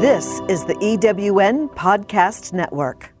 [0.00, 3.12] This is the EWN Podcast Network.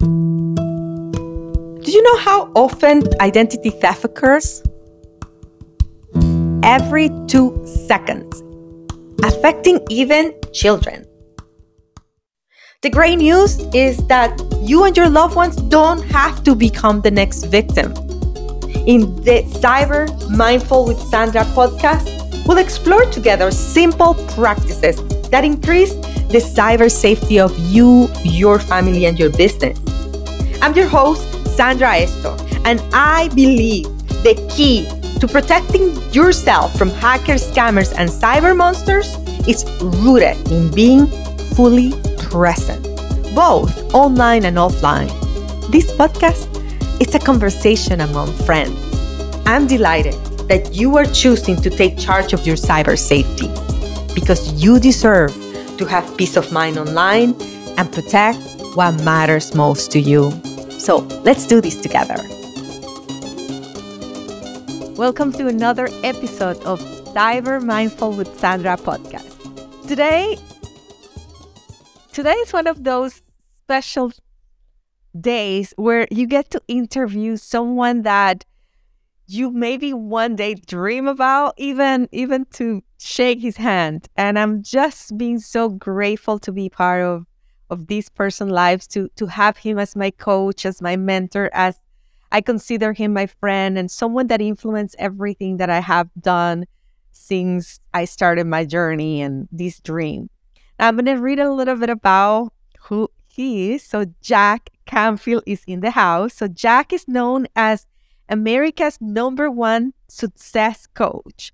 [0.00, 4.62] Do you know how often identity theft occurs?
[6.62, 8.42] Every two seconds,
[9.24, 11.04] affecting even children.
[12.80, 17.10] The great news is that you and your loved ones don't have to become the
[17.10, 17.92] next victim.
[18.86, 25.94] In the Cyber Mindful with Sandra podcast, we'll explore together simple practices that increase
[26.34, 29.78] the cyber safety of you, your family, and your business.
[30.60, 31.22] I'm your host,
[31.56, 33.84] Sandra Estok, and I believe
[34.22, 34.86] the key
[35.20, 39.14] to protecting yourself from hackers, scammers, and cyber monsters
[39.46, 41.06] is rooted in being
[41.54, 42.82] fully present,
[43.34, 45.08] both online and offline.
[45.70, 46.48] This podcast
[47.00, 48.78] is a conversation among friends.
[49.46, 50.14] I'm delighted
[50.48, 53.48] that you are choosing to take charge of your cyber safety
[54.14, 55.32] because you deserve
[55.78, 57.34] to have peace of mind online
[57.78, 58.38] and protect
[58.74, 60.30] what matters most to you.
[60.78, 62.16] So let's do this together.
[64.96, 66.78] Welcome to another episode of
[67.14, 69.88] Cyber Mindful with Sandra podcast.
[69.88, 70.36] Today,
[72.12, 73.22] today is one of those
[73.56, 74.12] special
[75.18, 78.44] days where you get to interview someone that
[79.26, 84.08] you maybe one day dream about even even to shake his hand.
[84.16, 87.26] And i'm just being so grateful to be part of
[87.70, 91.80] of this person lives to to have him as my coach as my mentor as
[92.30, 96.66] i consider him my friend and someone that influenced everything that i have done
[97.10, 100.28] since i started my journey and this dream.
[100.78, 103.82] Now, i'm going to read a little bit about who he is.
[103.82, 106.34] So jack canfield is in the house.
[106.34, 107.86] So jack is known as
[108.28, 111.52] America's number one success coach.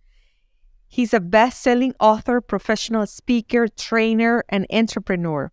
[0.86, 5.52] He's a best selling author, professional speaker, trainer, and entrepreneur.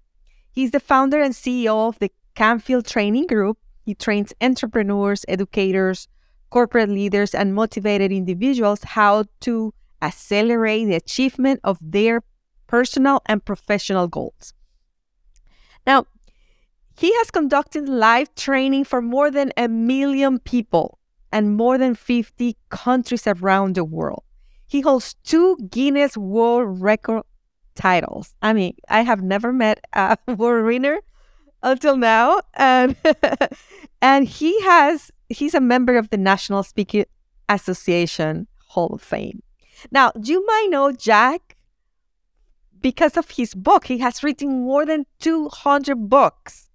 [0.51, 3.57] He's the founder and CEO of the Canfield Training Group.
[3.85, 6.07] He trains entrepreneurs, educators,
[6.50, 12.23] corporate leaders, and motivated individuals how to accelerate the achievement of their
[12.67, 14.53] personal and professional goals.
[15.85, 16.06] Now,
[16.97, 20.97] he has conducted live training for more than a million people
[21.31, 24.23] and more than 50 countries around the world.
[24.67, 27.23] He holds two Guinness World Record
[27.75, 28.35] titles.
[28.41, 30.99] I mean, I have never met a world winner
[31.63, 32.95] until now, and
[34.01, 37.05] and he has he's a member of the National Speaking
[37.49, 39.41] Association Hall of Fame.
[39.91, 41.55] Now, you might know Jack
[42.81, 43.85] because of his book.
[43.85, 46.69] He has written more than 200 books,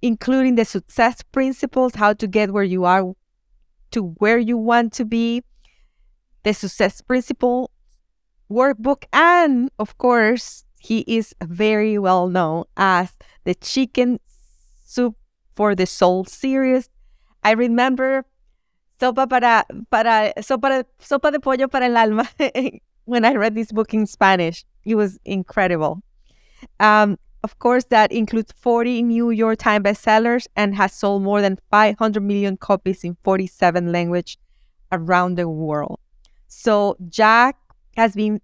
[0.00, 3.14] including the success principles, how to get where you are
[3.92, 5.42] to where you want to be,
[6.42, 7.70] the success principle
[8.50, 13.12] workbook, and of course, he is very well known as
[13.44, 14.18] the Chicken
[14.84, 15.14] Soup
[15.54, 16.90] for the Soul series.
[17.44, 18.24] I remember
[19.00, 22.28] sopa para para sopa sopa de pollo para el alma
[23.04, 24.64] when I read this book in Spanish.
[24.84, 26.02] It was incredible.
[26.80, 31.58] Um, of course, that includes 40 New York Times bestsellers and has sold more than
[31.70, 34.36] 500 million copies in 47 languages
[34.92, 35.98] around the world.
[36.46, 37.56] So, Jack
[37.96, 38.40] has been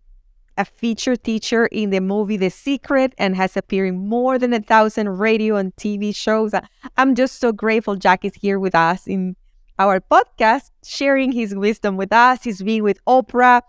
[0.57, 4.61] a featured teacher in the movie The Secret and has appeared in more than a
[4.61, 6.53] thousand radio and TV shows.
[6.97, 9.37] I'm just so grateful Jack is here with us in
[9.79, 12.43] our podcast, sharing his wisdom with us.
[12.43, 13.63] He's been with Oprah,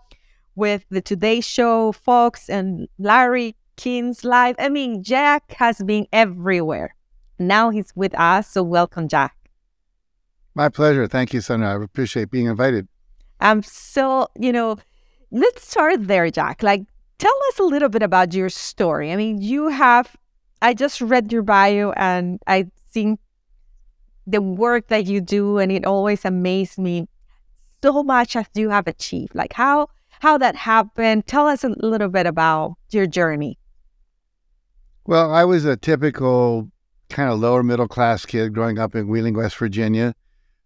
[0.56, 4.56] with the Today Show, Fox, and Larry King's Live.
[4.58, 6.94] I mean, Jack has been everywhere.
[7.38, 8.50] Now he's with us.
[8.50, 9.34] So welcome, Jack.
[10.54, 11.06] My pleasure.
[11.06, 11.70] Thank you, Sandra.
[11.70, 12.88] I appreciate being invited.
[13.40, 14.76] Um, so, you know,
[15.30, 16.62] let's start there, Jack.
[16.62, 16.82] Like,
[17.16, 19.12] tell us a little bit about your story.
[19.12, 20.14] I mean, you have,
[20.60, 23.18] I just read your bio and I think
[24.26, 27.08] the work that you do, and it always amazed me
[27.82, 29.34] so much as you have achieved.
[29.34, 29.88] Like, how,
[30.20, 31.26] how that happened.
[31.26, 33.56] Tell us a little bit about your journey.
[35.10, 36.70] Well, I was a typical
[37.08, 40.14] kind of lower middle class kid growing up in Wheeling, West Virginia.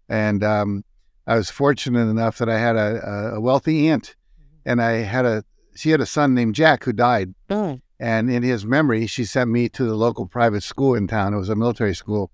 [0.07, 0.85] And um,
[1.27, 4.15] I was fortunate enough that I had a, a, wealthy aunt,
[4.67, 5.45] and I had a
[5.75, 7.33] she had a son named Jack who died.
[7.49, 7.81] Mm.
[7.99, 11.33] And in his memory, she sent me to the local private school in town.
[11.33, 12.31] It was a military school,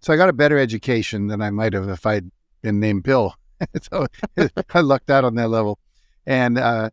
[0.00, 3.36] so I got a better education than I might have if I'd been named Bill.
[3.90, 4.06] so
[4.74, 5.78] I lucked out on that level,
[6.26, 6.90] and uh,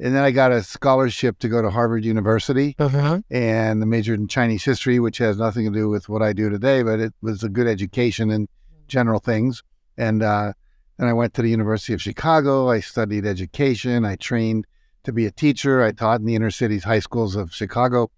[0.00, 3.20] and then I got a scholarship to go to Harvard University uh-huh.
[3.30, 6.48] and I majored in Chinese history, which has nothing to do with what I do
[6.48, 8.48] today, but it was a good education in
[8.86, 9.62] general things.
[9.96, 10.52] And uh,
[10.98, 12.70] then I went to the University of Chicago.
[12.70, 14.04] I studied education.
[14.04, 14.66] I trained
[15.02, 15.82] to be a teacher.
[15.82, 18.10] I taught in the inner cities high schools of Chicago.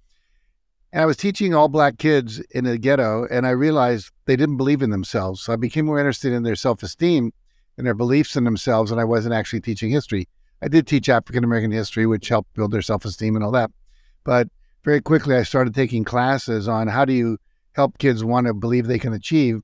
[0.93, 4.57] And I was teaching all black kids in the ghetto, and I realized they didn't
[4.57, 5.41] believe in themselves.
[5.43, 7.33] So I became more interested in their self esteem
[7.79, 10.29] and their beliefs in themselves, and I wasn't actually teaching history.
[10.63, 13.71] I did teach African American history, which helped build their self esteem and all that.
[14.25, 14.49] But
[14.85, 17.39] very quickly, I started taking classes on how do you
[17.73, 19.63] help kids want to believe they can achieve.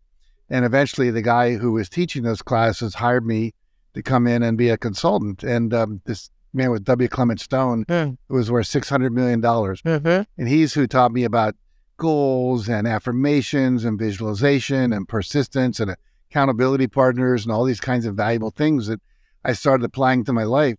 [0.49, 3.53] And eventually, the guy who was teaching those classes hired me
[3.95, 5.43] to come in and be a consultant.
[5.43, 7.09] And um, this man was W.
[7.09, 8.17] Clement Stone, Mm.
[8.29, 9.41] who was worth $600 million.
[9.43, 10.23] Mm-hmm.
[10.39, 11.57] And he's who taught me about
[11.97, 15.97] goals and affirmations and visualization and persistence and
[16.31, 19.01] accountability partners and all these kinds of valuable things that
[19.45, 20.77] I started applying to my life.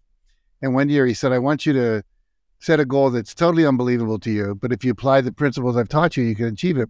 [0.62, 2.04] And one year he said, I want you to
[2.60, 5.90] set a goal that's totally unbelievable to you, but if you apply the principles I've
[5.90, 6.90] taught you, you can achieve it.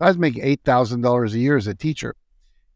[0.00, 2.14] I was making $8,000 a year as a teacher.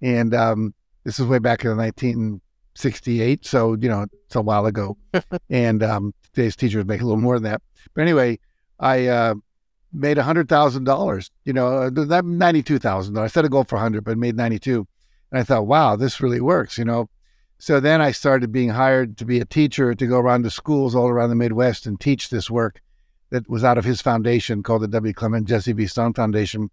[0.03, 0.75] And um,
[1.05, 3.47] this is way back in 1968.
[3.47, 4.97] So, you know, it's a while ago.
[5.51, 7.63] and um, today's teachers make a little more than that.
[7.95, 8.39] But anyway,
[8.79, 9.35] I uh,
[9.93, 13.19] made $100,000, you know, uh, that $92,000.
[13.19, 14.87] I set a goal for 100, but made 92.
[15.33, 17.09] And I thought, wow, this really works, you know.
[17.59, 20.95] So then I started being hired to be a teacher to go around to schools
[20.95, 22.81] all around the Midwest and teach this work
[23.31, 25.13] that was out of his foundation called the W.
[25.15, 25.87] Clement Jessie V.
[25.87, 26.71] Stone Foundation.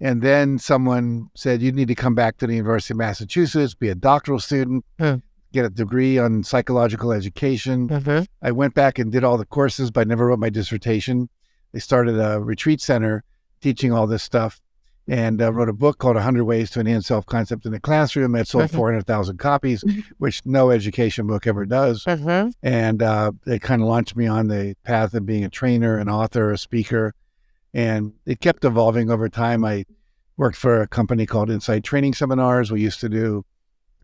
[0.00, 3.88] And then someone said, You need to come back to the University of Massachusetts, be
[3.88, 5.16] a doctoral student, Hmm.
[5.52, 7.88] get a degree on psychological education.
[7.88, 8.24] Mm-hmm.
[8.42, 11.28] I went back and did all the courses, but I never wrote my dissertation.
[11.72, 13.24] They started a retreat center
[13.60, 14.60] teaching all this stuff
[15.06, 18.32] and uh, wrote a book called 100 Ways to Enhance Self Concept in the Classroom
[18.32, 18.74] that sold Mhm.
[18.76, 19.84] 400,000 copies,
[20.18, 22.04] which no education book ever does.
[22.04, 22.50] Mm-hmm.
[22.62, 26.08] And uh, it kind of launched me on the path of being a trainer, an
[26.08, 27.14] author, a speaker.
[27.74, 29.64] And it kept evolving over time.
[29.64, 29.84] I
[30.36, 32.72] worked for a company called Insight Training Seminars.
[32.72, 33.44] We used to do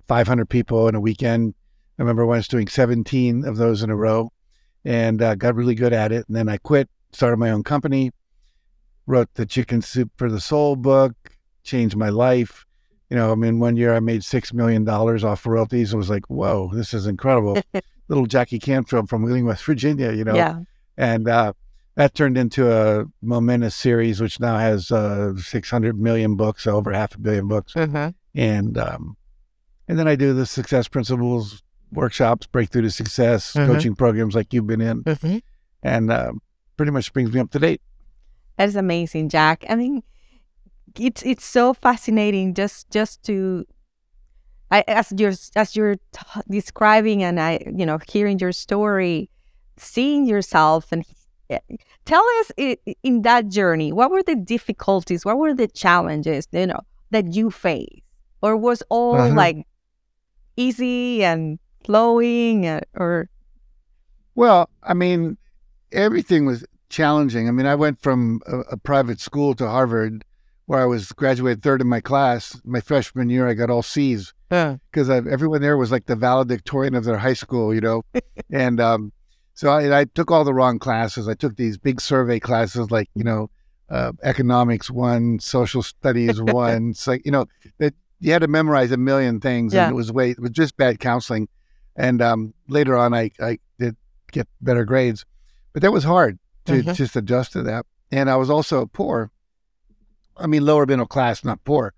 [0.06, 1.54] 500 people in a weekend.
[1.98, 4.32] I remember once doing 17 of those in a row
[4.84, 6.26] and uh, got really good at it.
[6.28, 8.10] And then I quit, started my own company,
[9.06, 11.14] wrote the Chicken Soup for the Soul book,
[11.62, 12.64] changed my life.
[13.08, 15.92] You know, I mean, one year I made $6 million off royalties.
[15.92, 17.60] It was like, whoa, this is incredible.
[18.08, 20.34] Little Jackie Canfield from Wheeling, West Virginia, you know.
[20.34, 20.60] Yeah.
[20.96, 21.52] And uh,
[21.96, 27.14] that turned into a momentous series, which now has uh, 600 million books, over half
[27.14, 27.74] a billion books.
[27.74, 28.10] Mm-hmm.
[28.38, 29.16] And um,
[29.88, 31.62] and then I do the success principles
[31.92, 33.66] workshops, breakthrough to success, Mhm.
[33.66, 35.38] coaching programs like you've been in, Mm-hmm.
[35.82, 36.40] and um,
[36.76, 37.82] pretty much brings me up to date.
[38.56, 39.64] That's amazing, Jack.
[39.68, 40.02] I mean,
[40.98, 43.64] it's it's so fascinating just just to,
[44.70, 49.30] I as you're as you're t- describing and I you know hearing your story,
[49.76, 51.04] seeing yourself and
[51.50, 51.58] eh,
[52.04, 56.66] tell us i- in that journey what were the difficulties, what were the challenges you
[56.66, 56.80] know
[57.10, 58.02] that you faced,
[58.42, 59.34] or was all Uh-huh.
[59.34, 59.66] like
[60.56, 63.28] easy and flowing, uh, or
[64.34, 65.36] Well, I mean,
[65.92, 67.48] everything was challenging.
[67.48, 70.24] I mean, I went from a, a private school to Harvard,
[70.66, 72.60] where I was graduated third in my class.
[72.64, 77.04] My freshman year, I got all C's because everyone there was like the valedictorian of
[77.04, 78.02] their high school, you know.
[78.52, 79.12] and um,
[79.54, 81.28] so I, I took all the wrong classes.
[81.28, 83.48] I took these big survey classes, like you know,
[83.88, 86.90] uh, economics one, social studies one.
[86.90, 87.46] It's like you know
[87.78, 89.84] that you had to memorize a million things, Yeah.
[89.84, 91.48] and it was way it was just bad counseling.
[91.96, 93.96] And um, later on, I I did
[94.32, 95.24] get better grades,
[95.72, 96.38] but that was hard
[96.70, 96.94] to Mhm.
[96.94, 97.86] just adjust to that.
[98.10, 99.30] And I was also poor.
[100.36, 101.92] I mean, lower middle class, not poor,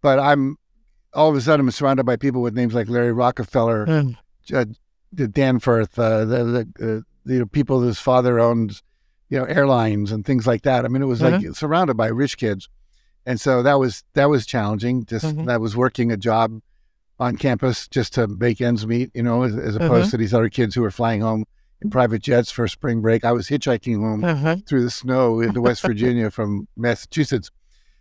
[0.00, 0.56] but I'm
[1.14, 4.16] all of a sudden I'm surrounded by people with names like Larry Rockefeller, Mm.
[4.54, 4.64] uh,
[5.12, 8.82] the Danforth, uh, the the, uh, the people whose father owns,
[9.28, 10.84] you know, airlines and things like that.
[10.84, 12.68] I mean, it was like surrounded by rich kids,
[13.26, 15.04] and so that was that was challenging.
[15.04, 15.50] Just Mhm.
[15.50, 16.60] I was working a job
[17.20, 20.48] on campus just to make ends meet, you know, as, as opposed to these other
[20.48, 21.44] kids who were flying home
[21.82, 23.24] in private jets for spring break.
[23.24, 24.66] I was hitchhiking home Mhm.
[24.66, 27.50] through the snow into West Virginia from Massachusetts.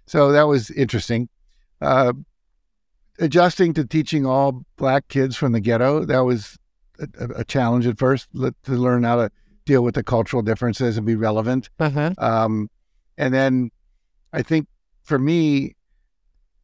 [0.06, 1.30] So that was interesting.
[1.82, 2.14] Uh,
[3.20, 6.58] adjusting to teaching all black kids from the ghetto, that was
[7.00, 7.08] a,
[7.40, 9.32] a- challenge at first to learn how to
[9.66, 11.70] deal with the cultural differences and be relevant.
[11.80, 12.22] Mhm.
[12.22, 12.70] Um,
[13.18, 13.72] and then
[14.34, 14.68] I think
[15.04, 15.76] for me,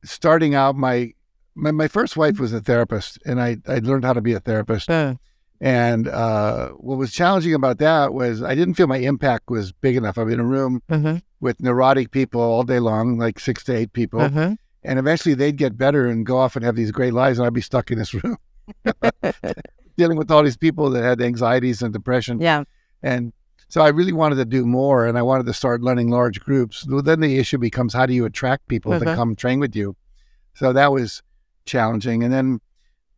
[0.03, 1.13] starting out, my,
[1.55, 4.39] my, my first wife was a therapist and I, I learned how to be a
[4.39, 4.89] therapist.
[4.89, 5.17] Mm.
[5.59, 9.95] And uh, what was challenging about that was I didn't feel my impact was big
[9.95, 10.17] enough.
[10.17, 11.21] I'm in a room Mhm.
[11.39, 14.19] with neurotic people all day long, like six to eight people.
[14.19, 14.57] Mhm.
[14.83, 17.53] And eventually they'd get better and go off and have these great lives, and I'd
[17.53, 18.37] be stuck in this room
[19.97, 22.39] dealing with all these people that had anxieties and depression.
[22.39, 22.63] Yeah.
[23.01, 23.33] And
[23.67, 26.85] so I really wanted to do more and I wanted to start learning large groups.
[26.87, 29.15] Well, Then the issue becomes how do you attract people to Mhm.
[29.15, 29.95] come train with you?
[30.53, 31.21] So that was
[31.65, 32.23] challenging.
[32.23, 32.59] And then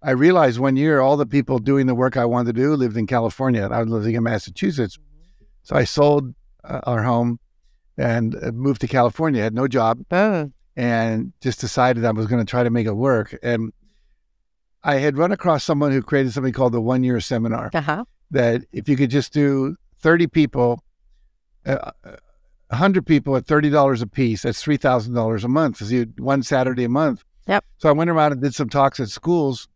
[0.01, 2.95] I realized one year all the people doing the work I wanted to do lived
[2.97, 4.97] in California, and I was living in Massachusetts.
[5.63, 7.39] So I sold uh, our home
[7.97, 9.41] and uh, moved to California.
[9.43, 10.51] Had no job Oh.
[10.77, 13.37] and just decided I was going to try to make it work.
[13.43, 13.73] And
[14.83, 17.69] I had run across someone who created something called the One Year Seminar.
[17.73, 18.05] Uh-huh.
[18.31, 20.81] That if you could just do thirty people,
[21.65, 21.91] uh,
[22.71, 25.77] hundred people at thirty dollars a piece, that's three thousand dollars a month.
[25.77, 27.23] So you one Saturday a month.
[27.47, 27.65] Yep.
[27.79, 29.67] So I went around and did some talks at schools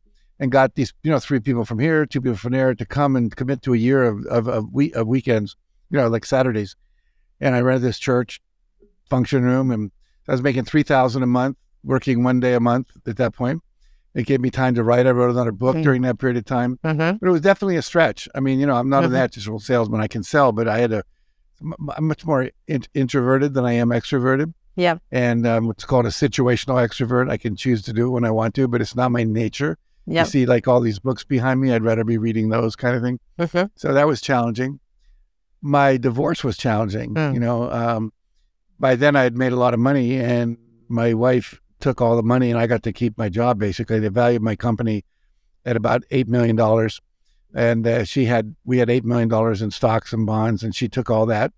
[0.43, 3.15] and got these, you know, three people from here, two people from there to come
[3.15, 5.55] and commit to a year of of, of, week, of weekends,
[5.89, 6.75] you know, like Saturdays.
[7.39, 8.41] And I rented this church
[9.09, 9.91] function room, and
[10.27, 13.61] I was making three thousand a month, working one day a month at that point.
[14.13, 15.07] It gave me time to write.
[15.07, 17.17] I wrote another book during that period of time, Mm-hmm.
[17.19, 18.27] but it was definitely a stretch.
[18.35, 19.07] I mean, you know, I'm not Mhm.
[19.07, 21.03] a natural salesman; I can sell, but I had a.
[21.97, 24.97] I'm much more in, introverted than I am extroverted Yeah.
[25.11, 27.29] and um, what's called a situational extrovert.
[27.29, 29.77] I can choose to do it when I want to, but it's not my nature.
[30.05, 30.21] Yeah.
[30.21, 33.01] You see, like all these books behind me, I'd rather be reading those kind of
[33.01, 33.19] thing.
[33.39, 33.67] Mm-hmm.
[33.75, 34.79] So that was challenging.
[35.61, 37.13] My divorce was challenging.
[37.13, 37.33] Mm.
[37.35, 38.11] You know, um,
[38.79, 40.57] by then I had made a lot of money, and
[40.89, 43.59] my wife took all the money, and I got to keep my job.
[43.59, 45.05] Basically, they valued my company
[45.65, 46.99] at about eight million dollars,
[47.55, 50.89] and uh, she had we had eight million dollars in stocks and bonds, and she
[50.89, 51.53] took all that,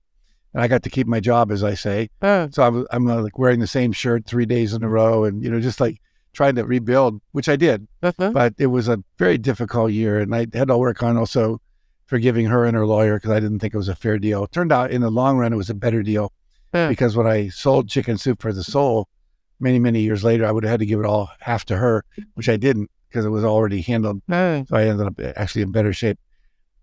[0.54, 2.10] and I got to keep my job, as I say.
[2.22, 2.48] Oh.
[2.52, 5.44] So I'm, I'm uh, like wearing the same shirt three days in a row, and
[5.44, 6.00] you know, just like
[6.36, 7.88] trying to rebuild, which I did.
[8.04, 8.34] Mm-hmm.
[8.34, 11.62] But it was a very difficult year, and I had to work on also
[12.06, 14.44] forgiving her and her lawyer because I didn't think it was a fair deal.
[14.44, 16.32] It turned out in the long run, it was a better deal
[16.90, 19.08] because when I sold Chicken Soup for the Soul,
[19.60, 22.04] many many years later, I would have had to give it all half to her,
[22.36, 24.22] which I didn't because it was already handled.
[24.30, 24.66] Oh.
[24.68, 26.20] So I ended up actually in better shape.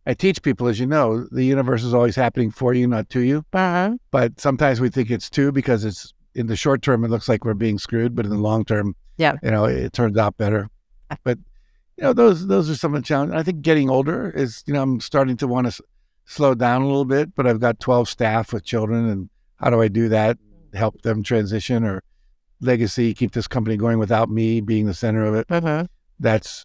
[0.06, 3.21] I teach people, as you know, the universe is always happening for you, not to
[3.21, 3.97] you Uh-huh.
[4.11, 7.44] but sometimes we think it's two because it's in the short term it looks like
[7.44, 9.37] we're being screwed, but in the long term, Yeah.
[9.43, 10.69] you know, it, turns out better.
[11.25, 11.38] But
[11.97, 13.37] you know, those those are some of the challenges.
[13.37, 15.81] I think getting older is, you know, I'm starting to want to s-
[16.25, 19.81] slow down a little bit, but I've got 12 staff with children, and how do
[19.81, 20.38] I do that?
[20.75, 22.02] Help them transition or
[22.61, 25.47] legacy, keep this company going without me being the center of it.
[25.49, 25.87] Mm-hmm.
[26.19, 26.64] That's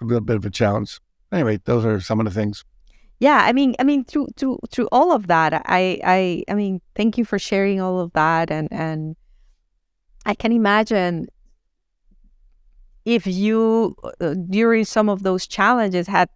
[0.00, 1.00] a little bit of a challenge.
[1.32, 2.64] Anyway, those are some of the things.
[3.20, 6.80] Yeah, I mean, I mean, through through through all of that, I I I mean,
[6.94, 9.16] thank you for sharing all of that, and and
[10.26, 11.28] I can imagine
[13.04, 16.28] if you uh, during some of those challenges had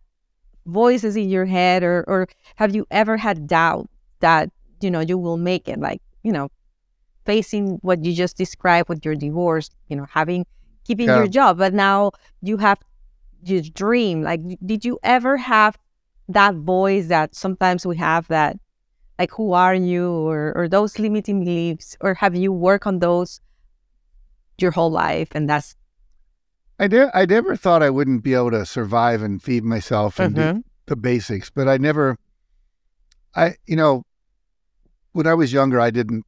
[0.67, 3.89] voices in your head, or or have you ever had doubt
[4.21, 6.51] that you know you will make it, like you know,
[7.25, 10.47] facing what you just described with your divorce, you know, having
[10.85, 11.17] keeping Yeah.
[11.19, 12.79] your job, but now you have
[13.45, 14.23] your dream.
[14.23, 15.79] Like, did you ever have
[16.29, 18.59] that voice that sometimes we have that
[19.19, 23.41] like who are you or or those limiting beliefs or have you worked on those
[24.59, 25.75] your whole life and that's
[26.79, 30.35] I, ne- I never thought I wouldn't be able to survive and feed myself and
[30.35, 30.63] do Mhm.
[30.87, 32.17] the basics, but I never,
[33.35, 34.05] I, you know,
[35.13, 36.25] when I was younger, I didn't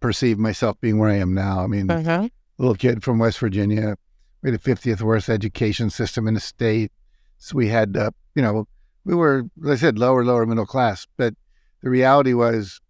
[0.00, 1.60] perceive myself being where I am now.
[1.62, 2.30] I mean, Mhm.
[2.58, 3.96] little kid from West Virginia,
[4.42, 6.92] we had the 50th worst education system in the state.
[7.38, 8.66] So we had, uh, you know,
[9.04, 11.06] we were, as I said, lower, lower middle class.
[11.16, 11.34] But
[11.82, 12.80] the reality was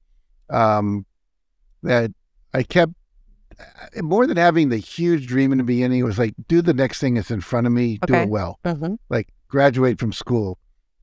[0.50, 1.06] um,
[1.82, 2.10] that
[2.52, 2.92] I kept,
[4.02, 6.98] more than having the huge dream in the beginning, it was like, do the next
[7.00, 8.98] thing that's in front of me, do it well Mhm.
[9.08, 10.58] like graduate from school,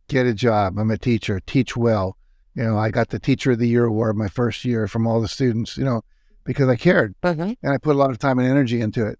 [0.07, 0.77] get a job.
[0.77, 2.17] I'm a teacher, teach well.
[2.55, 5.21] You know, I got the Teacher of the Year award my first year from all
[5.21, 6.01] the students, you know,
[6.43, 7.55] because I cared Mhm.
[7.61, 9.19] and I put a lot of time and energy into it.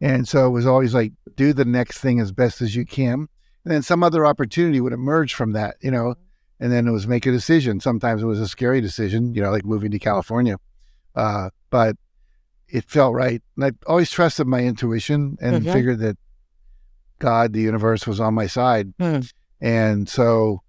[0.00, 3.28] And so it was always like, do the next thing as best as you can.
[3.64, 6.16] And then some other opportunity would emerge from that, you know,
[6.58, 7.80] and then it was make a decision.
[7.80, 10.56] Sometimes it was a scary decision, you know, like moving to California.
[11.14, 11.96] Uh, but
[12.68, 13.42] it felt right.
[13.56, 15.72] And I always trusted my intuition and Mhm.
[15.72, 16.16] figured that
[17.18, 18.92] God, the universe was on my side.
[18.98, 19.30] Mm.
[19.60, 20.62] And so,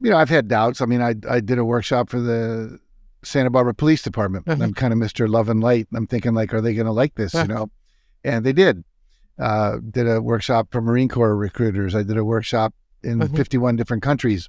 [0.00, 0.80] you know, I've had doubts.
[0.80, 2.78] I mean, I, I did a workshop for the
[3.22, 4.46] Santa Barbara Police Department.
[4.46, 4.62] Mhm.
[4.62, 5.28] I'm kind of Mr.
[5.28, 5.88] Love and Light.
[5.94, 7.34] I'm thinking, like, are they going to like this?
[7.34, 7.70] You know?
[8.24, 8.84] And they did.
[9.38, 11.94] Uh, did a workshop for Marine Corps recruiters.
[11.94, 13.36] I did a workshop in Mhm.
[13.36, 14.48] 51 different countries.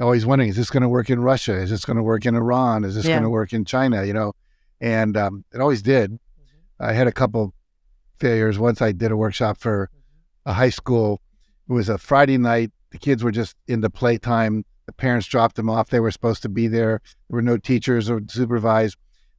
[0.00, 1.54] Always wondering, is this going to work in Russia?
[1.54, 2.84] Is this going to work in Iran?
[2.84, 3.12] Is this Yeah.
[3.14, 4.04] going to work in China?
[4.04, 4.32] You know,
[4.84, 6.18] and um, it always did.
[6.78, 7.54] I had a couple
[8.20, 8.58] failures.
[8.58, 9.88] Once I did a workshop for
[10.44, 11.22] a high school.
[11.68, 12.70] It was a Friday night.
[12.90, 14.66] The kids were just into playtime.
[14.84, 15.88] The parents dropped them off.
[15.88, 17.00] They were supposed to be there.
[17.28, 18.94] There were no teachers or supervise.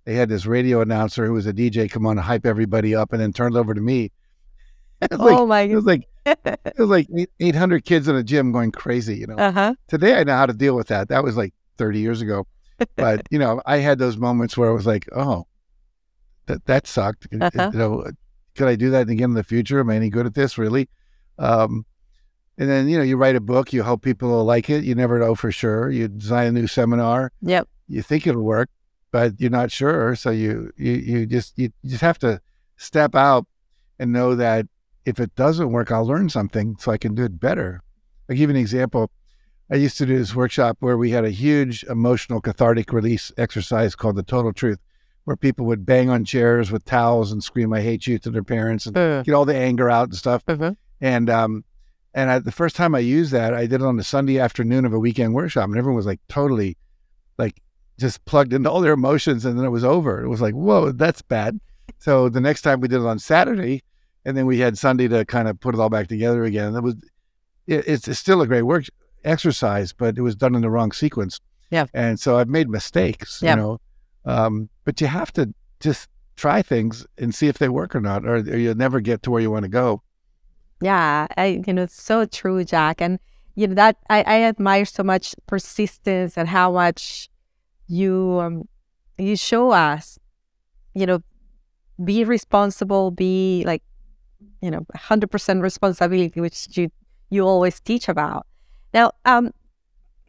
[0.06, 3.14] They had this radio announcer who was a DJ come on and hype everybody up
[3.14, 4.12] and then turned over to me.
[5.02, 7.08] It was like, oh my it was like it was like
[7.40, 9.36] 800 kids in a gym going crazy, you know.
[9.36, 11.10] uh-huh Today I know how to deal with that.
[11.10, 12.48] That was like 30 years ago.
[12.96, 15.48] But, you know, I had those moments where I was like, oh,
[16.48, 17.28] that that sucked.
[17.32, 17.70] You- Uh-huh.
[17.74, 18.06] You know,
[18.56, 19.80] could I do that again in the future?
[19.80, 20.58] Am I any good at this?
[20.58, 20.90] Really?
[21.38, 21.86] Um,
[22.58, 23.74] and then you know, you write a book.
[23.74, 24.84] You hope people will like it.
[24.84, 25.90] You never know for sure.
[25.90, 27.32] You design a new seminar.
[27.42, 27.68] Yep.
[27.88, 28.70] You think it'll work,
[29.12, 30.16] but you're not sure.
[30.16, 32.40] So you you you just you just have to
[32.78, 33.46] step out
[34.00, 34.68] and know that
[35.06, 37.82] if it doesn't work, I'll learn something so I can do it better.
[38.30, 39.12] I'll give you an example.
[39.72, 43.96] I used to do this workshop where we had a huge emotional cathartic release exercise
[43.96, 44.80] called the Total Truth,
[45.24, 48.44] where people would bang on chairs with towels and scream "I hate you" to their
[48.44, 50.46] parents and Uh, get all the anger out and stuff.
[50.46, 50.78] mhm.
[51.02, 51.64] And um,
[52.14, 54.86] and I, the first time I used that, I did it on a Sunday afternoon
[54.86, 56.78] of a weekend workshop, and everyone was like totally,
[57.38, 57.62] like,
[58.00, 60.24] just plugged into all their emotions, and then it was over.
[60.24, 61.60] It was like, whoa, that's bad.
[61.98, 63.84] So the next time we did it on Saturday,
[64.24, 66.74] and then we had Sunday to kind of put it all back together again.
[66.74, 66.96] That was,
[67.68, 68.86] it, it's, it's still a great work
[69.26, 71.40] exercise, but it was done in the wrong sequence.
[71.72, 71.86] Yeah.
[71.94, 73.52] And so I've made mistakes, Yeah.
[73.52, 73.82] you know,
[74.26, 78.26] um, but you have to just try things and see if they work or not,
[78.26, 80.02] or, or you'll never get to where you want to go.
[80.82, 83.18] Yeah, I you know it's so true, Jack, and
[83.56, 87.30] you know that I, I admire so much persistence and how much
[87.88, 88.68] you um
[89.18, 90.20] you show us,
[90.94, 91.20] you know,
[92.04, 93.84] be responsible, be like,
[94.62, 96.92] you know, hundred percent responsibility, which you
[97.30, 98.46] you always teach about.
[98.96, 99.52] Now, um,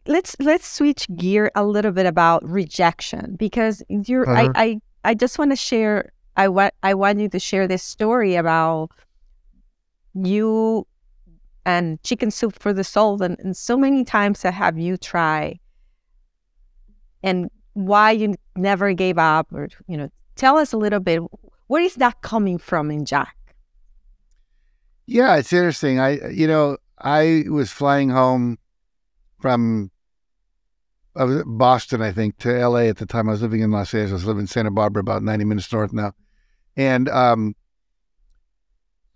[0.07, 4.51] let's let's switch gear a little bit about rejection because you're Uh-huh.
[4.53, 4.81] I, I
[5.11, 8.91] I just want to share I want I want you to share this story about
[10.13, 10.85] you
[11.65, 15.59] and chicken soup for the soul and, and so many times I have you try
[17.23, 21.21] and why you never gave up or you know tell us a little bit
[21.67, 23.35] where is that coming from in jack
[25.07, 26.01] Yeah, it's interesting.
[26.01, 28.57] I, you know, I was flying home
[29.39, 29.91] from
[31.15, 32.89] I was Boston, I think, to L.A.
[32.89, 33.27] at the time.
[33.27, 36.13] I was living in Los Angeles, living in Santa Barbara, about ninety minutes north now,
[36.75, 37.55] and um,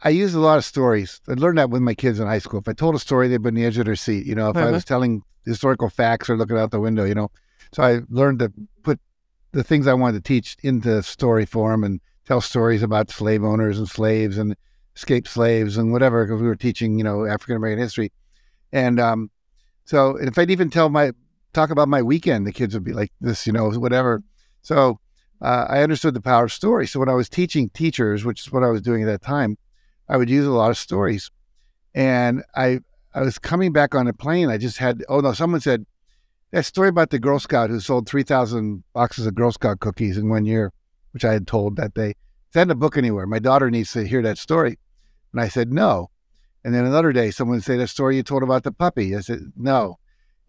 [0.03, 1.21] I used a lot of stories.
[1.27, 2.59] I learned that with my kids in high school.
[2.59, 4.25] If I told a story, they'd be on the edge of their seat.
[4.25, 4.71] You know, if I Mhm.
[4.71, 7.29] was telling historical facts or looking out the window, you know.
[7.71, 8.51] So I learned to
[8.83, 8.99] put
[9.51, 13.77] the things I wanted to teach into story form and tell stories about slave owners
[13.77, 14.55] and slaves and
[15.01, 18.11] escaped slaves and whatever, because we were teaching, you know, African American history.
[18.71, 19.31] And um,
[19.83, 21.11] so if I'd even tell my
[21.53, 24.23] talk about my weekend, the kids would be like this, you know, whatever.
[24.61, 24.99] So
[25.41, 26.85] uh, I understood the power of story.
[26.85, 29.57] So when I was teaching teachers, which is what I was doing at that time,
[30.07, 31.31] I would use a lot of stories.
[31.95, 32.81] And I
[33.13, 34.49] I was coming back on a plane.
[34.49, 35.85] I just had oh no, someone said
[36.51, 40.17] that story about the Girl Scout who sold three thousand boxes of Girl Scout cookies
[40.17, 40.71] in one year,
[41.11, 42.13] which I had told that day.
[42.47, 43.25] It's not in a book anywhere.
[43.25, 44.77] My daughter needs to hear that story.
[45.33, 46.09] And I said, no.
[46.63, 49.15] And then another day, someone would say that story you told about the puppy.
[49.15, 49.97] I said, no.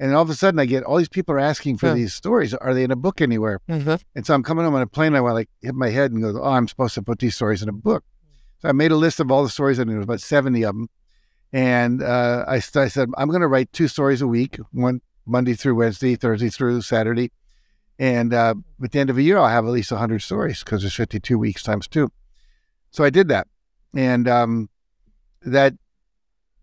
[0.00, 1.94] And all of a sudden, I get all these people are asking for Yeah.
[1.94, 2.52] these stories.
[2.54, 3.60] Are they in a book anywhere?
[4.14, 5.14] And so I'm coming home on a plane.
[5.14, 7.34] I want to like hit my head and go, oh, I'm supposed to put these
[7.36, 8.04] stories in a book.
[8.58, 10.74] So I made a list of all the stories, and there was about 70 of
[10.74, 10.88] them.
[11.52, 15.54] And uh, I, I said, I'm going to write two stories a week, one Monday
[15.54, 17.30] through Wednesday, Thursday through Saturday.
[17.98, 20.82] And uh, at the end of a year, I'll have at least 100 stories because
[20.82, 22.10] there's 52 weeks times two.
[22.90, 23.46] So I did that.
[23.94, 24.70] And um,
[25.44, 25.74] that,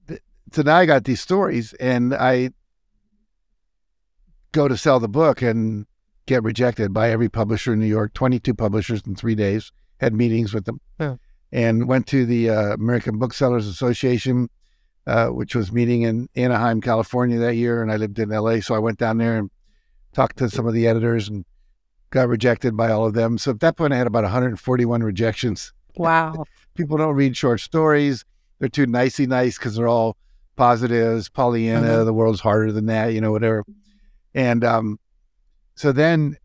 [0.07, 2.51] th- so I got these stories, and I
[4.51, 5.85] go to sell the book and
[6.25, 10.53] get rejected by every publisher in New York, 22 publishers in three days, had meetings
[10.53, 11.15] with them, Yeah.
[11.51, 14.49] and went to the uh, American Booksellers Association,
[15.07, 17.81] uh, which was meeting in Anaheim, California that year.
[17.81, 18.59] And I lived in LA.
[18.59, 19.49] So I went down there and
[20.13, 21.45] talked to some of the editors and
[22.11, 23.37] got rejected by all of them.
[23.37, 25.73] So at that point, I had about 141 rejections.
[25.95, 26.43] wow
[26.75, 28.23] People don't read short stories.
[28.59, 30.17] They're too nicey nice because they're all
[30.55, 32.05] positives, Pollyanna, Mhm.
[32.05, 33.63] the world's harder than that, you know, whatever.
[34.33, 34.99] And um,
[35.75, 36.37] so then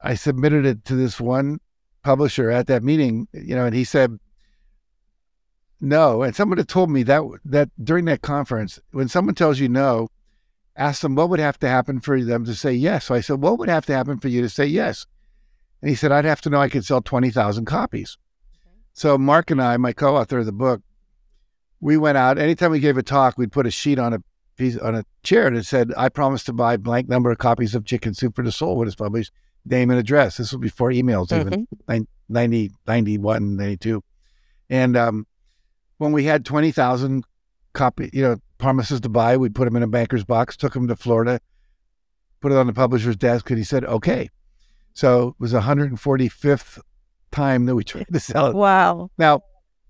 [0.00, 1.60] I submitted it to this one
[2.02, 4.18] publisher at that meeting, you know, and he said
[5.80, 6.22] no.
[6.22, 10.08] And someone had told me that that during that conference, when someone tells you no,
[10.76, 13.06] ask them what would have to happen for them to say yes.
[13.06, 15.06] So I said, what would have to happen for you to say yes?
[15.82, 18.16] And he said, I'd have to know I could sell twenty thousand copies.
[18.92, 20.82] So Mark and I, my co-author of the book,
[21.80, 22.38] we went out.
[22.38, 24.22] Anytime we gave a talk, we'd put a sheet on a
[24.56, 27.84] piece on a chair that said, "I promise to buy blank number of copies of
[27.84, 29.32] Chicken Soup for the Soul when it's published,
[29.64, 34.02] name and address." This was before emails, even nin- 90, 91, 92.
[34.70, 35.26] And um,
[35.98, 37.24] when we had twenty thousand
[37.72, 40.88] copy, you know, promises to buy, we'd put them in a banker's box, took them
[40.88, 41.40] to Florida,
[42.40, 44.30] put it on the publisher's desk, and he said, "Okay."
[44.94, 46.80] So it was the 145th
[47.30, 48.56] time that we tried to sell it.
[48.56, 49.42] wow Now,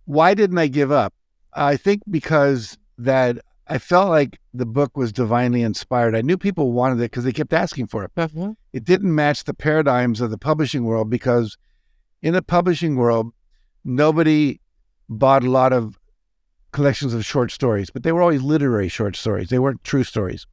[0.04, 1.14] why didn't I give up?
[1.54, 6.14] I think because that I felt like the book was divinely inspired.
[6.16, 8.12] I knew people wanted it because they kept asking for it.
[8.72, 11.56] It didn't match the paradigms of the publishing world because
[12.22, 13.32] in the publishing world,
[13.84, 14.60] nobody
[15.08, 15.98] bought a lot of
[16.72, 19.48] collections of short stories, but they were always literary short stories.
[19.48, 20.46] They weren't true stories.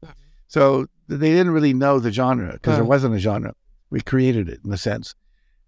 [0.47, 2.87] So they didn't really know the genre because there Uh.
[2.87, 3.53] wasn't a genre.
[3.89, 5.15] We created it in a sense.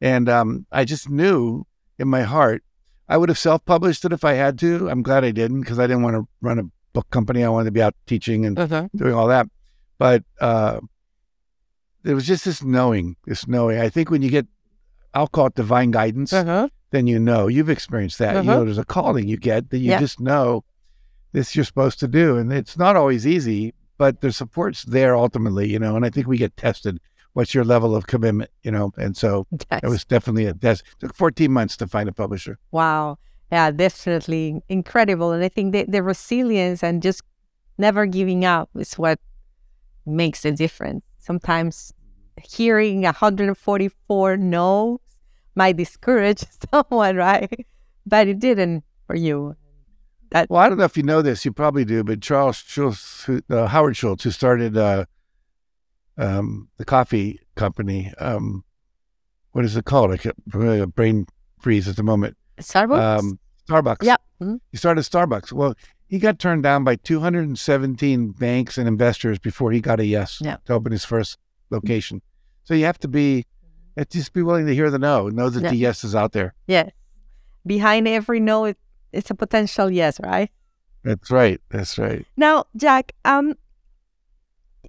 [0.01, 1.65] And um, I just knew
[1.99, 2.63] in my heart
[3.09, 4.89] I would have self published it if I had to.
[4.89, 7.43] I'm glad I didn't because I didn't want to run a book company.
[7.43, 8.87] I wanted to be out teaching and Uh-huh.
[8.95, 9.47] doing all that.
[9.97, 10.79] But uh,
[12.03, 13.79] there was just this knowing, this knowing.
[13.79, 14.47] I think when you get,
[15.13, 16.69] I'll call it divine guidance, Uh-huh.
[16.91, 17.47] then you know.
[17.47, 18.33] You've experienced that.
[18.33, 18.59] You Uh-huh.
[18.59, 19.99] know, there's a calling you get that you Yeah.
[19.99, 20.63] just know
[21.33, 22.37] this you're supposed to do.
[22.37, 25.95] And it's not always easy, but the support's there ultimately, you know.
[25.95, 26.99] And I think we get tested.
[27.37, 28.91] What's your level of commitment, you know?
[28.97, 29.81] And so Yes.
[29.83, 30.83] it was definitely a test.
[30.99, 32.57] took 14 months to find a publisher.
[32.71, 33.19] Wow.
[33.51, 35.31] Yeah, definitely incredible.
[35.33, 37.21] And I think the, the resilience and just
[37.77, 39.19] never giving up is what
[40.03, 41.03] makes a difference.
[41.19, 41.93] Sometimes
[42.41, 44.97] hearing 144 no's
[45.53, 47.67] might discourage someone, right?
[48.07, 49.55] But it didn't for you.
[50.31, 51.45] That Well, I don't know if you know this.
[51.45, 55.05] You probably do, but Charles Schultz, who, uh, Howard Schultz, who started uh,
[56.17, 58.63] um, the coffee company, um,
[59.51, 60.11] what is it called?
[60.11, 61.27] I can't, a brain
[61.59, 62.37] freeze at the moment.
[62.59, 63.19] Starbucks?
[63.19, 64.03] Um, Starbucks.
[64.03, 64.17] yeah.
[64.41, 64.59] Mhm.
[64.71, 65.51] He started Starbucks.
[65.51, 65.73] Well,
[66.07, 70.57] he got turned down by 217 banks and investors before he got a yes Yeah.
[70.65, 71.37] to open his first
[71.69, 72.21] location.
[72.63, 73.45] So you have to be,
[74.09, 75.69] just be willing to hear the no, know that Yeah.
[75.69, 76.53] the yes is out there.
[76.67, 76.89] Yeah.
[77.65, 78.77] Behind every no, it,
[79.11, 80.49] it's a potential yes, right?
[81.03, 81.59] That's right.
[81.69, 82.25] That's right.
[82.37, 83.55] Now, Jack, um,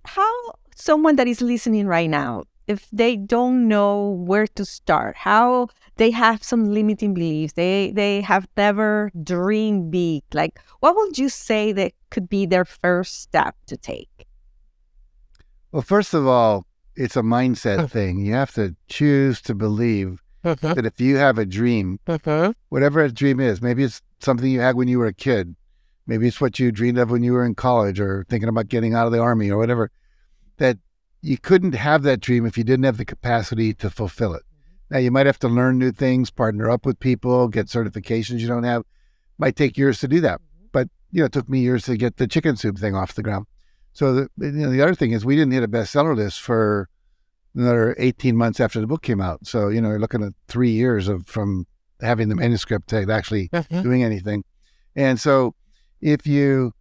[0.05, 0.33] how
[0.79, 6.11] someone that is listening right now, if they don't know where to start, how they
[6.11, 11.73] have some limiting beliefs, they they have never dreamed big, like what would you say
[11.73, 14.27] that could be their first step to take?
[15.73, 17.87] Well, first of all, it's a mindset uh-huh.
[17.88, 18.21] thing.
[18.21, 20.75] You have to choose to believe uh-huh.
[20.75, 22.53] that if you have a dream, uh-huh.
[22.69, 25.57] whatever a dream is, maybe it's something you had when you were a kid,
[26.07, 28.95] maybe it's what you dreamed of when you were in college or thinking about getting
[28.95, 29.91] out of the army or whatever,
[30.59, 30.79] that
[31.21, 34.42] you couldn't have that dream if you didn't have the capacity to fulfill it.
[34.42, 34.94] Mm-hmm.
[34.94, 38.49] Now, you might have to learn new things, partner up with people, get certifications you
[38.49, 38.83] don't have.
[39.38, 40.40] Might take years to do that.
[40.40, 40.66] Mm-hmm.
[40.73, 43.23] But, you know, it took me years to get the chicken soup thing off the
[43.23, 43.47] ground.
[43.92, 46.88] So the, you know, the other thing is we didn't hit a bestseller list for
[47.55, 49.47] another 18 months after the book came out.
[49.47, 51.66] So, you know, you're looking at three years of from
[52.01, 54.44] having the manuscript to actually doing anything.
[54.94, 55.55] And so
[56.01, 56.73] if you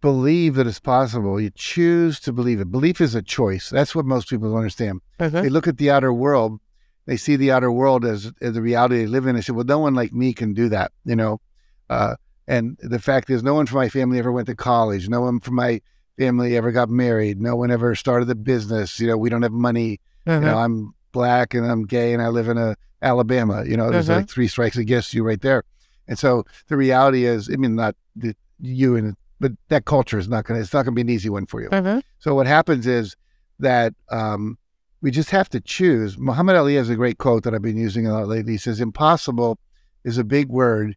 [0.00, 2.70] believe that it's possible, you choose to believe it.
[2.70, 3.68] Belief is a choice.
[3.70, 5.00] That's what most people don't understand.
[5.42, 6.60] They look at the outer world,
[7.06, 9.34] they see the outer world as, as the reality they live in.
[9.34, 11.40] They say, well, no one like me can do that, you know?
[11.88, 12.14] Uh,
[12.46, 15.08] and the fact is, no one from my family ever went to college.
[15.08, 15.80] No one from my
[16.18, 17.40] family ever got married.
[17.40, 18.98] No one ever started a business.
[19.00, 20.00] You know, we don't have money.
[20.26, 23.64] You know, I'm black and I'm gay and I live in a Alabama.
[23.66, 24.20] You know, there's Uh-huh.
[24.20, 25.64] like three strikes against you right there.
[26.06, 30.28] And so the reality is, I mean, not the, you and but that culture is
[30.28, 30.60] not gonna.
[30.60, 31.70] It's not gonna be an easy one for you.
[31.70, 32.00] Mm-hmm.
[32.18, 33.16] So what happens is
[33.58, 34.58] that um,
[35.00, 36.18] we just have to choose.
[36.18, 38.52] Muhammad Ali has a great quote that I've been using a lot lately.
[38.52, 39.58] He says, "Impossible
[40.04, 40.96] is a big word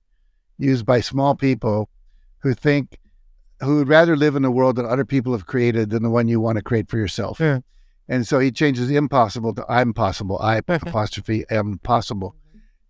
[0.58, 1.90] used by small people
[2.40, 3.00] who think
[3.62, 6.28] who would rather live in a world that other people have created than the one
[6.28, 7.60] you want to create for yourself." Yeah.
[8.10, 10.38] And so he changes the impossible to I'm possible.
[10.42, 10.88] I mm-hmm.
[10.88, 12.36] apostrophe am possible.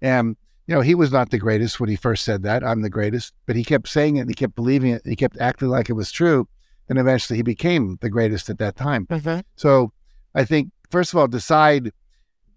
[0.02, 0.36] And
[0.68, 2.64] you know, he was not the greatest when he first said that.
[2.64, 4.22] I'm the greatest, but he kept saying it.
[4.22, 5.02] And he kept believing it.
[5.06, 6.48] He kept acting like it was true,
[6.88, 9.06] and eventually he became the greatest at that time.
[9.08, 9.42] Mm-hmm.
[9.56, 9.92] So
[10.34, 11.92] I think first of all, decide.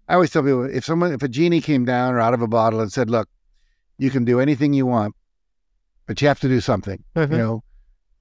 [0.09, 2.47] I always tell people if someone, if a genie came down or out of a
[2.47, 3.27] bottle and said, "Look,
[3.97, 5.15] you can do anything you want,
[6.05, 7.35] but you have to do something," you mm-hmm.
[7.35, 7.63] know,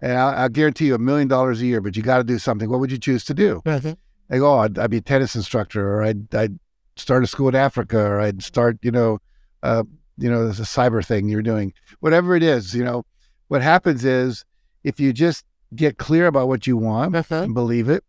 [0.01, 2.39] and I'll, I'll guarantee you a million dollars a year, but you got to do
[2.39, 2.69] something.
[2.69, 3.63] What would you choose to do?
[3.65, 4.39] Mm-hmm.
[4.39, 6.59] Go, oh, I'd, I'd be a tennis instructor, or I'd, I'd
[6.97, 9.21] start a school in Africa, or I'd start, you know,
[9.63, 9.85] uh,
[10.19, 13.05] you know, there's a cyber thing you're doing, whatever it is, you know,
[13.49, 14.45] what happens is
[14.85, 17.43] if you just get clear about what you want uh-huh.
[17.43, 18.05] and believe it,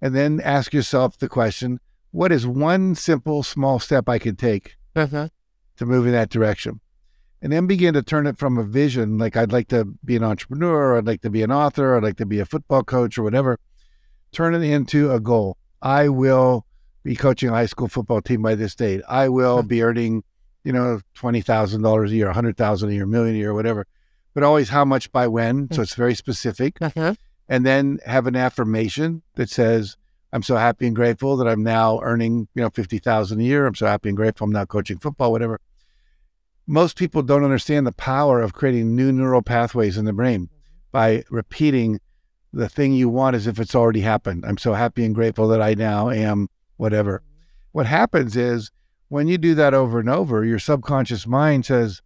[0.00, 1.80] and then ask yourself the question,
[2.10, 5.28] what is one simple small step I could take uh-huh.
[5.76, 6.80] to move in that direction?
[7.42, 10.24] And then begin to turn it from a vision, like I'd like to be an
[10.24, 12.82] entrepreneur, or I'd like to be an author, or I'd like to be a football
[12.82, 13.58] coach, or whatever.
[14.32, 15.58] Turn it into a goal.
[15.82, 16.64] I will
[17.02, 19.02] be coaching a high school football team by this date.
[19.06, 19.68] I will uh-huh.
[19.68, 20.24] be earning,
[20.64, 23.38] you know, twenty thousand dollars a year, a hundred thousand a year, a million a
[23.38, 23.86] year, whatever.
[24.32, 25.70] But always how much by when.
[25.70, 26.78] So it's very specific.
[26.80, 27.14] Uh-huh.
[27.48, 29.96] And then have an affirmation that says,
[30.32, 33.66] I'm so happy and grateful that I'm now earning, you know, fifty thousand a year.
[33.66, 35.60] I'm so happy and grateful I'm now coaching football, whatever.
[36.66, 40.48] Most people don't understand the power of creating new neural pathways in the brain
[40.90, 42.00] by repeating
[42.52, 44.44] the thing you want as if it's already happened.
[44.46, 47.22] I'm so happy and grateful that I now am whatever.
[47.72, 48.70] What happens is
[49.14, 52.02] when you do that over and over, your subconscious mind says,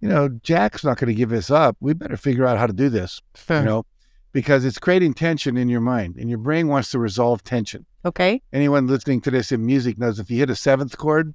[0.00, 1.76] you know, Jack's not going to give this up.
[1.80, 3.20] We better figure out how to do this,
[3.60, 3.86] you know,
[4.30, 7.86] because it's creating tension in your mind and your brain wants to resolve tension.
[8.04, 8.40] Okay.
[8.52, 11.34] Anyone listening to this in music knows if you hit a seventh chord,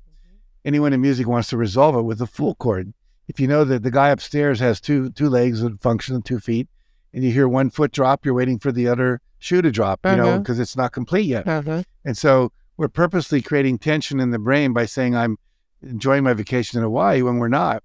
[0.63, 2.93] anyone in music wants to resolve it with a full chord.
[3.27, 6.69] If you know that the guy upstairs has two two legs that function two feet,
[7.13, 10.15] and you hear one foot drop, you're waiting for the other shoe to drop, you
[10.15, 10.39] know, Uh-huh.
[10.39, 11.45] because it's not complete yet.
[11.45, 11.83] Uh-huh.
[12.05, 15.37] And so we're purposely creating tension in the brain by saying, I'm
[15.81, 17.83] enjoying my vacation in Hawaii when we're not.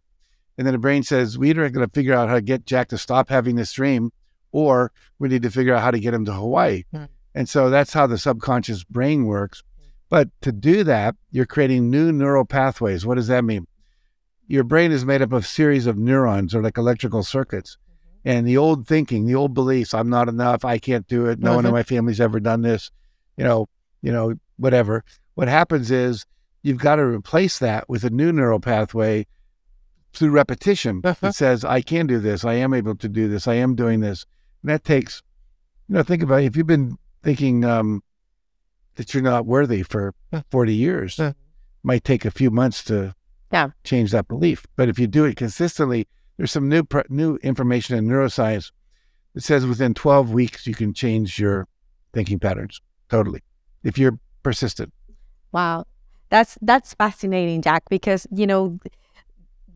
[0.56, 2.66] And then the brain says, we either are going to figure out how to get
[2.66, 4.12] Jack to stop having this dream,
[4.50, 6.84] or we need to figure out how to get him to Hawaii.
[6.92, 7.04] Hmm.
[7.34, 9.62] And so that's how the subconscious brain works.
[10.08, 13.04] But to do that, you're creating new neural pathways.
[13.04, 13.66] What does that mean?
[14.46, 17.76] Your brain is made up of series of neurons or like electrical circuits.
[18.24, 21.54] And the old thinking, the old beliefs, I'm not enough, I can't do it, no
[21.54, 22.90] one in my family's ever done this,
[23.36, 23.68] you know,
[24.02, 25.04] you know, whatever.
[25.34, 26.26] What happens is
[26.62, 29.26] you've got to replace that with a new neural pathway
[30.12, 31.14] through repetition Uh-huh.
[31.20, 34.00] that says, I can do this, I am able to do this, I am doing
[34.00, 34.26] this.
[34.62, 35.22] And that takes,
[35.88, 36.46] you know, think about it.
[36.46, 38.02] if you've been thinking um,
[38.96, 40.14] that you're not worthy for
[40.50, 41.32] 40 years, Yeah.
[41.82, 43.14] might take a few months to
[43.52, 43.70] Yeah.
[43.84, 44.66] change that belief.
[44.76, 48.72] But if you do it consistently, there's some new pr- new information in neuroscience
[49.34, 51.66] that says within 12 weeks you can change your
[52.12, 53.42] thinking patterns totally
[53.84, 54.90] if you're persistent.
[55.52, 55.84] Wow.
[56.30, 58.78] That's that's fascinating, Jack, because you know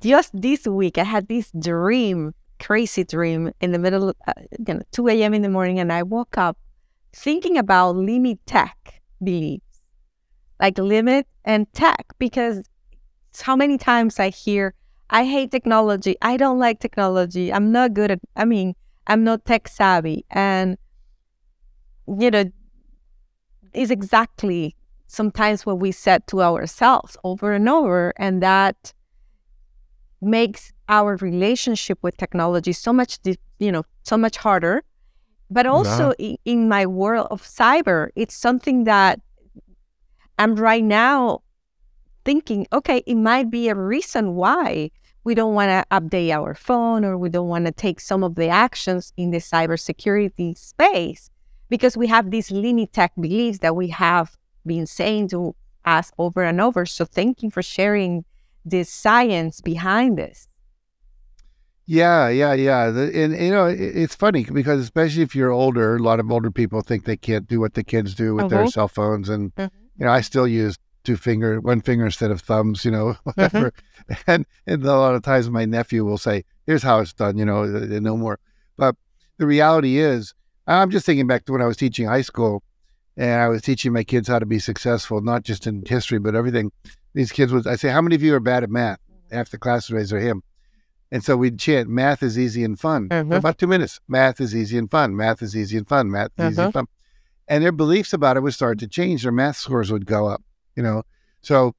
[0.01, 4.33] just this week I had this dream, crazy dream in the middle uh,
[4.67, 5.35] you know, 2 a.m.
[5.35, 6.57] in the morning and I woke up
[7.13, 9.83] thinking about limit tech beliefs.
[10.59, 12.63] Like limit and tech because
[13.43, 14.75] how many times I hear
[15.11, 16.17] I hate technology.
[16.23, 17.53] I don't like technology.
[17.53, 18.75] I'm not good at I mean,
[19.07, 20.79] I'm not tech savvy and
[22.09, 22.45] you know
[23.75, 24.75] is exactly
[25.07, 28.93] sometimes what we said to ourselves over and over and that
[30.21, 33.19] makes our relationship with technology so much
[33.59, 34.83] you know so much harder.
[35.51, 39.21] But also i- in my world of cyber it's something that
[40.39, 41.41] i'm right now
[42.25, 44.91] thinking okay it might be a reason why
[45.25, 48.35] we don't want to update our phone or we don't want to take some of
[48.35, 51.29] the actions in the cybersecurity space
[51.73, 54.29] because we have these limit tech beliefs that we have
[54.73, 55.55] been saying to
[55.97, 56.85] us over and over.
[56.85, 58.13] So thank you for sharing
[58.73, 60.49] this science behind this.
[61.87, 62.87] Yeah, yeah, yeah.
[62.89, 63.67] And you know,
[64.05, 67.49] it's funny because especially if you're older, a lot of older people think they can't
[67.49, 68.73] do what the kids do with their Mhm.
[68.73, 69.71] cell phones, and Mhm.
[69.99, 72.85] you know, I still use two finger, one finger instead of thumbs.
[72.85, 73.73] You know, whatever.
[74.27, 77.47] And and a lot of times my nephew will say, "Here's how it's done." You
[77.47, 77.65] know,
[78.11, 78.39] no more.
[78.77, 78.95] But
[79.39, 80.35] the reality is,
[80.67, 82.63] I'm just thinking back to when I was teaching high school,
[83.17, 86.35] and I was teaching my kids how to be successful, not just in history but
[86.35, 86.73] everything.
[87.15, 89.59] These kids would, I say, "How many of you are bad at math?" Half the
[89.59, 90.43] class would raise their hand.
[91.11, 93.09] And so we'd chant, math is easy and fun.
[93.11, 93.37] For Mhm.
[93.37, 94.01] about two minutes.
[94.09, 95.15] Math is easy and fun.
[95.15, 96.11] Math is easy and fun.
[96.11, 96.65] Math is easy Uh-huh.
[96.67, 96.87] and fun.
[97.49, 99.23] And their beliefs about it would start to change.
[99.25, 100.43] Their math scores would go up,
[100.75, 101.03] you know.
[101.43, 101.75] So,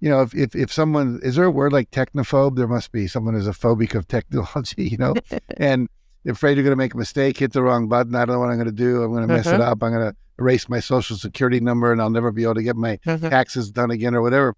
[0.00, 2.56] you know, if, if, if someone, is there a word like technophobe?
[2.56, 3.06] There must be.
[3.06, 5.14] Someone is a phobic of technology, you know,
[5.56, 5.88] and
[6.24, 8.14] they're afraid you're going to make a mistake, hit the wrong button.
[8.14, 9.02] I don't know what I'm going to do.
[9.02, 9.72] I'm going to mess it Uh-huh.
[9.72, 9.82] up.
[9.82, 12.76] I'm going to erase my social security number and I'll never be able to get
[12.76, 12.98] my
[13.30, 14.54] taxes done again or whatever,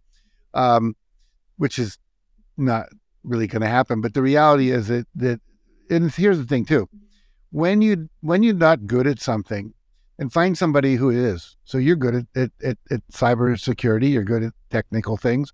[0.54, 0.94] um,
[1.58, 1.98] which is
[2.56, 2.86] not
[3.24, 4.00] really going to happen.
[4.00, 5.40] But the reality is that that,
[5.90, 6.88] and here's the thing too,
[7.50, 9.74] when you when you're not good at something,
[10.18, 11.56] and find somebody who is.
[11.64, 15.52] So you're good at at, at, at cyber security, you're good at technical things,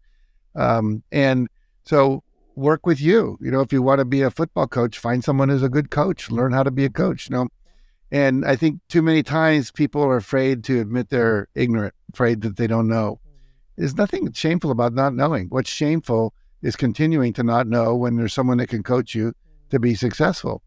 [0.55, 1.49] um, and
[1.85, 2.23] so
[2.55, 3.39] work with you.
[3.41, 5.91] You know, if you want to be a football coach, find someone who's a good
[5.91, 6.31] coach.
[6.31, 7.29] Learn how to be a coach.
[7.29, 7.49] You know.
[8.11, 12.57] And I think too many times people are afraid to admit they're ignorant, afraid that
[12.57, 13.21] they don't know.
[13.77, 15.49] There's nothing shameful about not knowing.
[15.49, 19.33] What's shameful is continuing to not know when there's someone that can coach you
[19.71, 20.63] to be successful.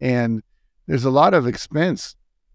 [0.00, 0.42] And
[0.86, 2.14] there's a lot of expense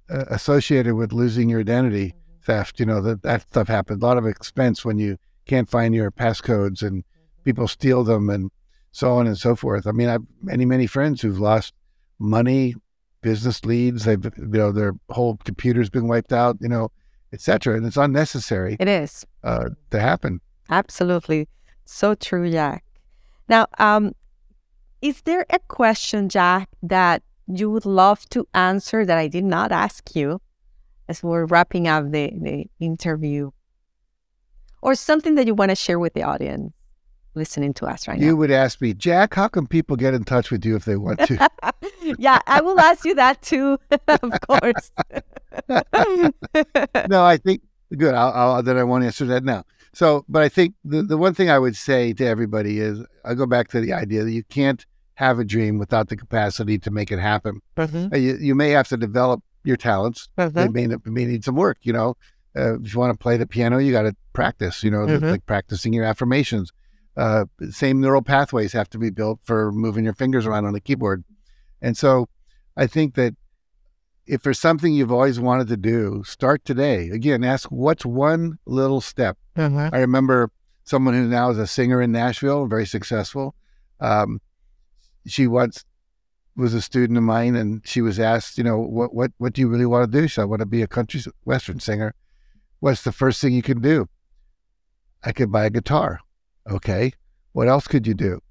[0.10, 2.80] uh, associated with losing your identity theft.
[2.80, 4.02] You know, that, that stuff happens.
[4.02, 7.04] A lot of expense when you can't find your passcodes and
[7.44, 8.52] people steal them and
[8.92, 9.88] so on and so forth.
[9.88, 11.74] I mean, I've many, many friends who've lost
[12.20, 12.76] money,
[13.22, 14.06] business leads.
[14.06, 16.92] They've, you know, their whole computer's been wiped out, you know,
[17.34, 17.76] etc.
[17.76, 19.26] And it's unnecessary It is.
[19.44, 20.42] uh, to happen.
[20.70, 21.48] Absolutely.
[21.86, 22.84] So true, Jack.
[23.48, 24.14] Now, um,
[25.02, 29.72] is there a question, Jack, that you would love to answer that I did not
[29.72, 30.40] ask you
[31.08, 33.52] as we're wrapping up the, the interview?
[34.82, 36.72] Or something that you want to share with the audience
[37.36, 38.26] listening to us right now.
[38.26, 40.98] You would ask me, Jack, how can people get in touch with you if they
[40.98, 41.50] want to?
[42.18, 44.92] yeah, I will ask you that too, of course.
[47.10, 47.62] no, I think
[47.98, 48.14] Good.
[48.14, 49.64] I'll, I'll, then I won't answer that now.
[49.94, 53.34] So, but I think the, the one thing I would say to everybody is I
[53.34, 56.92] go back to the idea that you can't have a dream without the capacity to
[56.92, 57.62] make it happen.
[57.78, 58.14] Mhm.
[58.14, 60.30] Uh, You, you may have to develop your talents.
[60.38, 60.72] They Mhm.
[61.06, 62.16] may, may need some work, you know.
[62.56, 65.32] Uh, if you want to play the piano, you got to practice, you know, Mhm.
[65.32, 66.72] like practicing your affirmations.
[67.20, 70.80] Uh, same neural pathways have to be built for moving your fingers around on the
[70.80, 71.26] keyboard.
[71.82, 72.30] And so
[72.78, 73.36] I think that
[74.26, 77.10] if there's something you've always wanted to do, start today.
[77.10, 79.38] Again, ask what's one little step.
[79.58, 79.90] Mhm.
[79.92, 80.50] I remember
[80.86, 83.54] someone who now is a singer in Nashville, very successful.
[84.00, 84.40] Um,
[85.28, 85.84] she once
[86.56, 89.60] was a student of mine, and she was asked, you know, what what what do
[89.60, 90.26] you really want to do?
[90.26, 92.16] She said, I want to be a country western singer.
[92.80, 94.08] What's the first thing you can do?
[95.22, 96.22] I could buy a guitar.
[96.70, 97.14] Okay.
[97.54, 98.42] What else could you do?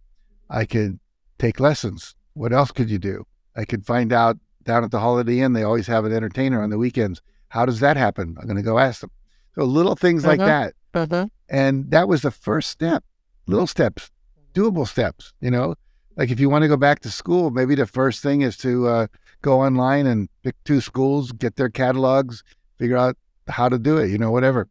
[0.51, 0.99] I could
[1.39, 2.15] take lessons.
[2.35, 3.25] What else could you do?
[3.57, 6.71] I could find out down at the Holiday Inn, they always have an entertainer on
[6.71, 7.23] the weekends.
[7.49, 8.37] How does that happen?
[8.39, 9.11] I'm going to go ask them.
[9.55, 10.47] So little things like Mhm.
[10.47, 10.75] that.
[10.95, 11.31] Mhm.
[11.49, 13.03] And that was the first step,
[13.47, 14.11] little steps,
[14.55, 15.75] doable steps, you know?
[16.17, 18.87] Like if you want to go back to school, maybe the first thing is to
[18.89, 19.07] uh,
[19.41, 22.43] go online and pick two schools, get their catalogs,
[22.79, 23.17] figure out
[23.49, 24.69] how to do it, you know, whatever.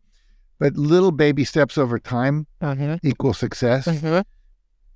[0.59, 2.99] But little baby steps over time Mhm.
[3.03, 3.85] equal success.
[3.87, 4.23] Mhm.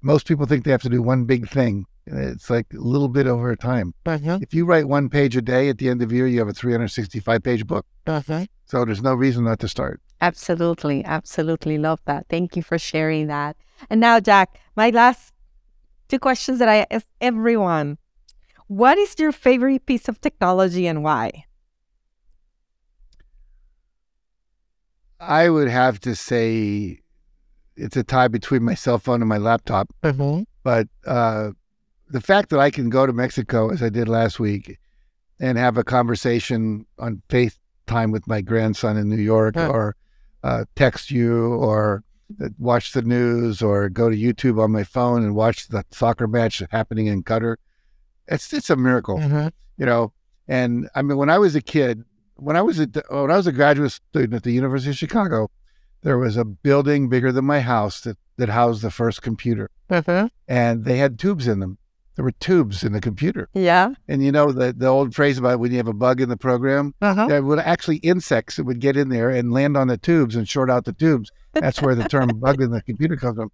[0.01, 1.85] Most people think they have to do one big thing.
[2.07, 3.93] It's like a little bit over time.
[4.05, 4.41] Mhm.
[4.41, 6.47] If you write one page a day at the end of the year, you have
[6.47, 7.85] a 365 page book.
[8.65, 10.01] So there's no reason not to start.
[10.19, 12.25] Absolutely, absolutely love that.
[12.29, 13.55] Thank you for sharing that.
[13.89, 15.33] And now, Jack, my last
[16.07, 17.97] two questions that I ask everyone:
[18.67, 21.45] What is your favorite piece of technology and why?
[25.21, 26.99] I would have to say
[27.75, 29.89] it's a tie between my cell phone and my laptop.
[30.03, 30.43] Mm-hmm.
[30.63, 31.51] But uh,
[32.09, 34.77] the fact that I can go to Mexico, as I did last week,
[35.39, 39.69] and have a conversation on FaceTime with my grandson in New York, Huh.
[39.69, 39.95] or
[40.43, 42.03] uh, text you, or
[42.43, 46.27] uh, watch the news, or go to YouTube on my phone and watch the soccer
[46.27, 47.55] match happening in Qatar,
[48.27, 49.47] it's it's a miracle Mm-hmm.
[49.77, 50.13] you know.
[50.47, 52.03] And I mean, when I was a kid,
[52.41, 55.49] when I was a when I was a graduate student at the University of Chicago,
[56.01, 60.27] there was a building bigger than my house that that housed the first computer, Mm-hmm.
[60.47, 61.77] and they had tubes in them.
[62.15, 63.93] There were tubes in the computer, Yeah.
[64.07, 66.37] and you know the the old phrase about when you have a bug in the
[66.37, 67.27] program, Uh-huh.
[67.27, 70.47] there would actually insects that would get in there and land on the tubes and
[70.49, 71.31] short out the tubes.
[71.53, 73.51] That's where the term bug in the computer comes from.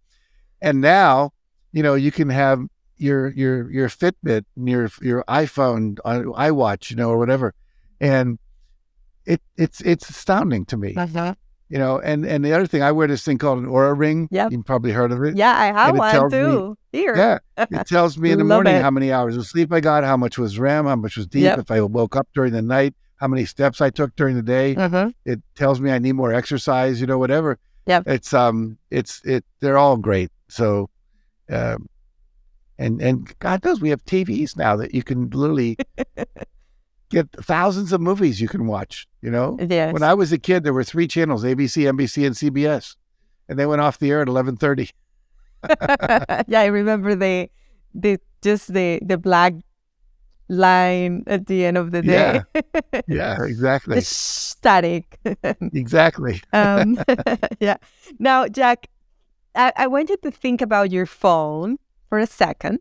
[0.62, 1.32] And now,
[1.72, 2.60] you know, you can have
[2.98, 7.54] your your your Fitbit, and your your iPhone, uh, iWatch, you know, or whatever,
[8.00, 8.40] and
[9.28, 11.36] it it's it's astounding to me, Uh-huh.
[11.70, 12.00] you know.
[12.00, 14.28] And and the other thing, I wear this thing called an Oura Ring.
[14.32, 15.36] Yeah, you've probably heard of it.
[15.38, 16.78] Yeah, I have one tells me- too.
[16.92, 17.16] Here.
[17.16, 17.38] Yeah,
[17.82, 18.82] it tells me in the morning it.
[18.82, 21.44] how many hours of sleep I got, how much was REM, how much was deep,
[21.44, 21.60] Yep.
[21.60, 24.76] if I woke up during the night, how many steps I took during the day
[24.76, 25.12] Uh-huh.
[25.26, 27.60] it tells me I need more exercise, you know, whatever.
[27.86, 28.04] Yep.
[28.08, 30.32] It's um it's it they're all great.
[30.50, 30.90] So
[31.50, 31.88] um
[32.80, 35.78] and and God knows we have TVs now that you can literally
[37.10, 39.58] get thousands of movies you can watch, you know?
[39.60, 39.94] Yes.
[39.94, 42.96] When I was a kid there were three channels, ABC, NBC, and CBS.
[43.50, 44.90] And they went off the air at eleven thirty.
[46.48, 47.50] yeah, I remember the
[47.94, 49.54] the just the the black
[50.50, 52.42] line at the end of the day.
[53.08, 53.96] Yeah, exactly.
[53.96, 55.18] the static.
[55.74, 56.42] exactly.
[56.54, 57.00] um,
[57.60, 57.78] yeah.
[58.20, 58.88] Now, Jack,
[59.56, 61.78] I, I want you to think about your phone
[62.10, 62.78] for a 2nd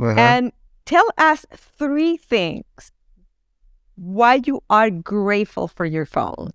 [0.00, 0.14] Uh-huh.
[0.16, 0.52] and
[0.84, 2.91] tell us three things
[3.96, 6.50] why you are grateful for your phone.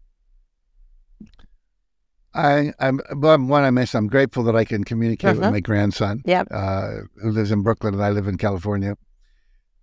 [2.33, 3.63] I, I'm well, one.
[3.63, 5.41] I mentioned I'm grateful that I can communicate Uh-huh.
[5.41, 6.47] with my grandson, Yep.
[6.51, 8.95] uh, who lives in Brooklyn, and I live in California.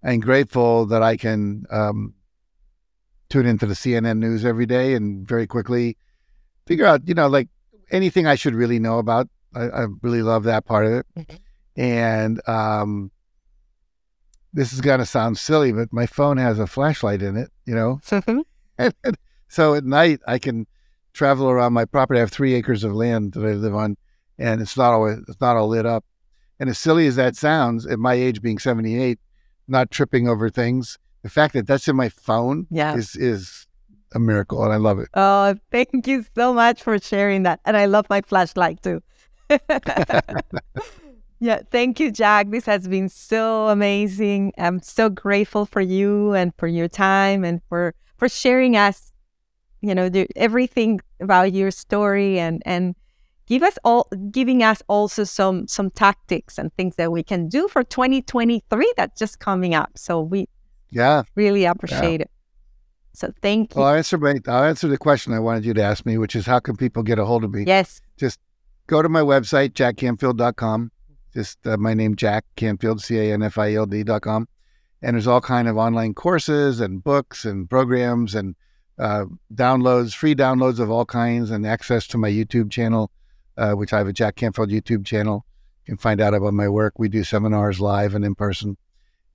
[0.05, 2.15] I'm grateful that I can um,
[3.29, 5.97] tune into the CNN news every day and very quickly
[6.67, 7.49] figure out, you know, like
[7.91, 9.29] anything I should really know about.
[9.55, 11.07] I, I really love that part of it.
[11.19, 11.39] Mhm.
[11.77, 13.11] And um,
[14.55, 17.51] this is gonna sound silly, but my phone has a flashlight in it.
[17.67, 18.01] You know,
[19.49, 20.67] so at night I can
[21.13, 22.19] travel around my property.
[22.19, 23.97] I have three acres of land that I live on,
[24.39, 26.05] and it's not always it's not all lit up.
[26.61, 29.19] And as silly as that sounds, at my age being seventy eight,
[29.67, 32.95] not tripping over things, the fact that that's in my phone Yeah.
[32.97, 33.67] is is
[34.15, 35.09] a miracle, and I love it.
[35.15, 37.59] Oh, thank you so much for sharing that.
[37.65, 39.03] And I love my flashlight too.
[41.45, 42.51] yeah, thank you, Jack.
[42.51, 44.55] This has been so amazing.
[44.57, 49.13] I'm so grateful for you and for your time and for for sharing us,
[49.83, 52.95] you know, the, everything about your story and and
[53.47, 57.69] give us all giving us also some some tactics and things that we can do
[57.69, 59.91] for 2023 that's just coming up.
[59.97, 60.49] So we
[60.91, 62.31] Yeah, really appreciate it.
[63.13, 63.81] So thank you.
[63.81, 66.35] Well, I'll answer, my, I'll answer the question I wanted you to ask me, which
[66.35, 67.65] is how can people get a hold of me?
[67.67, 68.01] yes.
[68.17, 68.41] Just
[68.87, 70.91] go to my website, jackcanfield.com.
[71.35, 74.49] Just uh, my name, Jack Canfield, C A N F I L D.com.
[75.03, 78.55] And there's all kind of online courses and books and programs and
[78.99, 83.11] uh, downloads, free downloads of all kinds, and access to my YouTube channel,
[83.57, 85.45] uh, which I have a Jack Canfield YouTube channel.
[85.85, 86.95] You can find out about my work.
[86.99, 88.77] We do seminars live and in person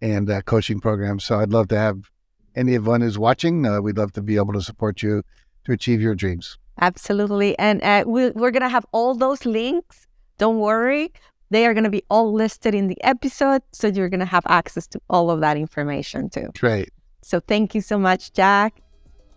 [0.02, 1.26] and uh, coaching programs.
[1.26, 2.10] So I'd love to have
[2.56, 3.66] anyone who's watching.
[3.66, 5.24] Uh, we'd love to be able to support you
[5.66, 6.58] to achieve your dreams.
[6.82, 7.60] Absolutely.
[7.60, 10.08] And uh, we, we're going to have all those links.
[10.38, 11.12] Don't worry.
[11.50, 13.62] They are going to be all listed in the episode.
[13.72, 16.50] So you're going to have access to all of that information too.
[16.58, 16.90] Great.
[17.22, 18.82] So thank you so much, Jack.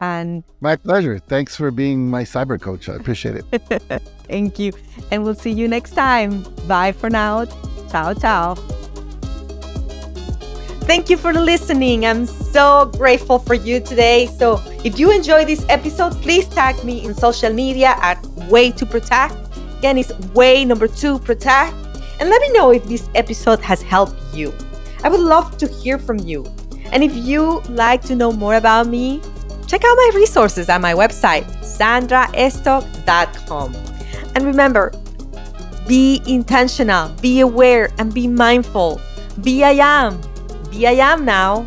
[0.00, 1.18] And My pleasure.
[1.18, 2.88] Thanks for being my cyber coach.
[2.88, 4.02] I appreciate it.
[4.28, 4.72] thank you.
[5.10, 6.42] And we'll see you next time.
[6.66, 7.44] Bye for now.
[7.88, 8.56] Ciao, ciao.
[10.84, 12.04] Thank you for listening.
[12.04, 14.26] I'm so grateful for you today.
[14.26, 18.84] So, if you enjoyed this episode, please tag me in social media at Way to
[18.84, 19.36] Protect.
[19.78, 21.72] Again, it's Way number two Protect.
[22.22, 24.54] And let me know if this episode has helped you.
[25.02, 26.46] I would love to hear from you.
[26.92, 29.20] And if you like to know more about me,
[29.66, 33.74] check out my resources at my website, sandraestok.com.
[34.36, 34.92] And remember,
[35.88, 39.00] be intentional, be aware, and be mindful.
[39.40, 40.20] Be I am.
[40.70, 41.66] Be I am now